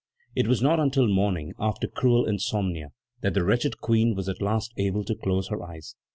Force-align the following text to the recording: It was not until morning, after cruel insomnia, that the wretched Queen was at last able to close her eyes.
It 0.35 0.47
was 0.47 0.63
not 0.63 0.79
until 0.79 1.07
morning, 1.07 1.53
after 1.59 1.87
cruel 1.87 2.25
insomnia, 2.25 2.87
that 3.21 3.35
the 3.35 3.43
wretched 3.45 3.81
Queen 3.81 4.15
was 4.15 4.27
at 4.27 4.41
last 4.41 4.73
able 4.77 5.03
to 5.03 5.13
close 5.13 5.49
her 5.49 5.61
eyes. 5.61 5.95